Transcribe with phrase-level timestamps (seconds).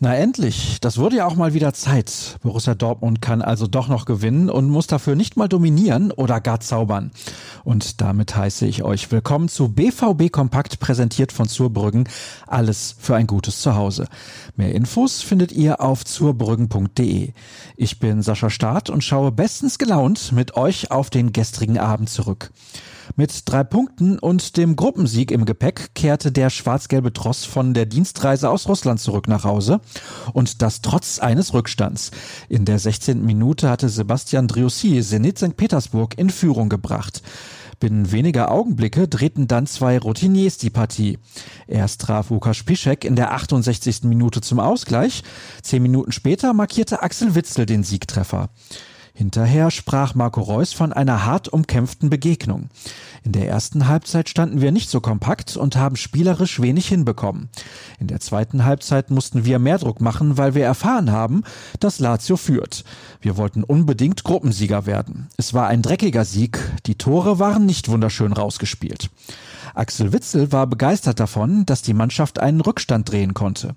[0.00, 2.38] Na endlich, das wurde ja auch mal wieder Zeit.
[2.42, 6.60] Borussia Dortmund kann also doch noch gewinnen und muss dafür nicht mal dominieren oder gar
[6.60, 7.10] zaubern.
[7.64, 12.08] Und damit heiße ich euch willkommen zu BVB Kompakt präsentiert von Zurbrüggen.
[12.46, 14.06] Alles für ein gutes Zuhause.
[14.54, 17.32] Mehr Infos findet ihr auf zurbrüggen.de.
[17.76, 22.52] Ich bin Sascha Staat und schaue bestens gelaunt mit euch auf den gestrigen Abend zurück.
[23.16, 28.50] Mit drei Punkten und dem Gruppensieg im Gepäck kehrte der schwarz-gelbe Tross von der Dienstreise
[28.50, 29.80] aus Russland zurück nach Hause.
[30.32, 32.10] Und das trotz eines Rückstands.
[32.48, 33.24] In der 16.
[33.24, 35.56] Minute hatte Sebastian Driussi Zenit St.
[35.56, 37.22] Petersburg in Führung gebracht.
[37.80, 41.18] Binnen weniger Augenblicke drehten dann zwei Routiniers die Partie.
[41.68, 44.02] Erst traf Lukas Piszek in der 68.
[44.02, 45.22] Minute zum Ausgleich.
[45.62, 48.48] Zehn Minuten später markierte Axel Witzel den Siegtreffer.
[49.18, 52.68] Hinterher sprach Marco Reus von einer hart umkämpften Begegnung.
[53.24, 57.48] In der ersten Halbzeit standen wir nicht so kompakt und haben spielerisch wenig hinbekommen.
[57.98, 61.42] In der zweiten Halbzeit mussten wir mehr Druck machen, weil wir erfahren haben,
[61.80, 62.84] dass Lazio führt.
[63.20, 65.26] Wir wollten unbedingt Gruppensieger werden.
[65.36, 66.60] Es war ein dreckiger Sieg.
[66.86, 69.10] Die Tore waren nicht wunderschön rausgespielt.
[69.78, 73.74] Axel Witzel war begeistert davon, dass die Mannschaft einen Rückstand drehen konnte.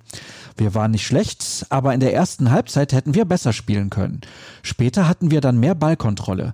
[0.58, 4.22] Wir waren nicht schlecht, aber in der ersten Halbzeit hätten wir besser spielen können.
[4.64, 6.54] Später hatten wir dann mehr Ballkontrolle.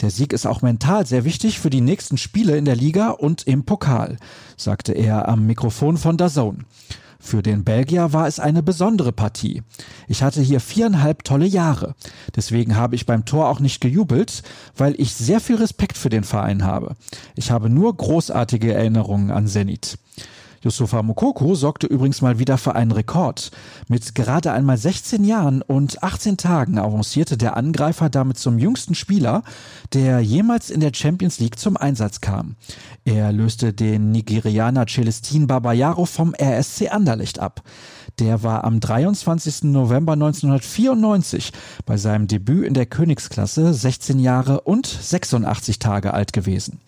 [0.00, 3.46] Der Sieg ist auch mental sehr wichtig für die nächsten Spiele in der Liga und
[3.46, 4.16] im Pokal,
[4.56, 6.64] sagte er am Mikrofon von Dazone.
[7.26, 9.64] Für den Belgier war es eine besondere Partie.
[10.06, 11.96] Ich hatte hier viereinhalb tolle Jahre.
[12.36, 14.44] Deswegen habe ich beim Tor auch nicht gejubelt,
[14.76, 16.94] weil ich sehr viel Respekt für den Verein habe.
[17.34, 19.98] Ich habe nur großartige Erinnerungen an Zenit.
[20.66, 23.52] Yusufa Mokoko sorgte übrigens mal wieder für einen Rekord.
[23.86, 29.44] Mit gerade einmal 16 Jahren und 18 Tagen avancierte der Angreifer damit zum jüngsten Spieler,
[29.92, 32.56] der jemals in der Champions League zum Einsatz kam.
[33.04, 37.62] Er löste den Nigerianer Celestin Babayaro vom RSC Anderlecht ab.
[38.18, 39.64] Der war am 23.
[39.64, 41.52] November 1994
[41.84, 46.80] bei seinem Debüt in der Königsklasse 16 Jahre und 86 Tage alt gewesen.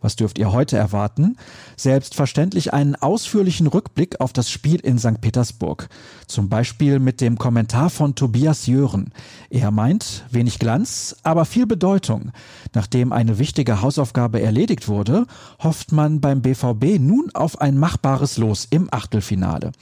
[0.00, 1.36] Was dürft ihr heute erwarten?
[1.76, 5.20] Selbstverständlich einen ausführlichen Rückblick auf das Spiel in St.
[5.20, 5.88] Petersburg.
[6.26, 9.12] Zum Beispiel mit dem Kommentar von Tobias Jören.
[9.50, 12.32] Er meint, wenig Glanz, aber viel Bedeutung.
[12.74, 15.26] Nachdem eine wichtige Hausaufgabe erledigt wurde,
[15.62, 19.72] hofft man beim BVB nun auf ein machbares Los im Achtelfinale.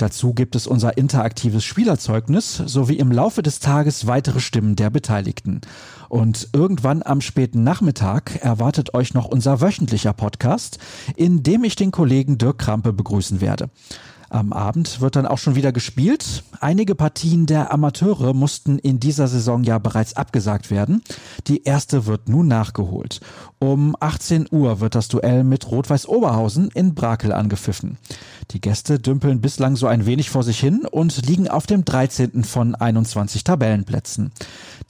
[0.00, 5.60] Dazu gibt es unser interaktives Spielerzeugnis sowie im Laufe des Tages weitere Stimmen der Beteiligten.
[6.08, 10.78] Und irgendwann am späten Nachmittag erwartet euch noch unser wöchentlicher Podcast,
[11.16, 13.70] in dem ich den Kollegen Dirk Krampe begrüßen werde.
[14.30, 16.44] Am Abend wird dann auch schon wieder gespielt.
[16.60, 21.02] Einige Partien der Amateure mussten in dieser Saison ja bereits abgesagt werden.
[21.48, 23.20] Die erste wird nun nachgeholt.
[23.58, 27.98] Um 18 Uhr wird das Duell mit Rot-Weiß Oberhausen in Brakel angepfiffen.
[28.50, 32.42] Die Gäste dümpeln bislang so ein wenig vor sich hin und liegen auf dem 13.
[32.42, 34.32] von 21 Tabellenplätzen.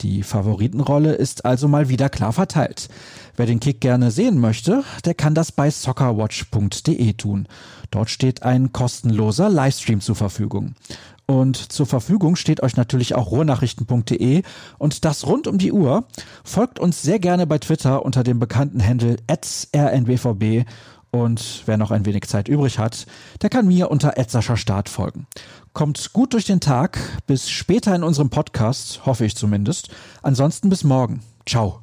[0.01, 2.89] Die Favoritenrolle ist also mal wieder klar verteilt.
[3.35, 7.47] Wer den Kick gerne sehen möchte, der kann das bei soccerwatch.de tun.
[7.91, 10.73] Dort steht ein kostenloser Livestream zur Verfügung.
[11.27, 14.41] Und zur Verfügung steht euch natürlich auch ruhrnachrichten.de
[14.79, 16.05] und das rund um die Uhr.
[16.43, 20.65] Folgt uns sehr gerne bei Twitter unter dem bekannten Handle rnbvb
[21.11, 23.05] und wer noch ein wenig Zeit übrig hat,
[23.41, 24.17] der kann mir unter
[24.57, 25.27] Start folgen.
[25.73, 29.89] Kommt gut durch den Tag, bis später in unserem Podcast, hoffe ich zumindest.
[30.21, 31.21] Ansonsten bis morgen.
[31.45, 31.80] Ciao.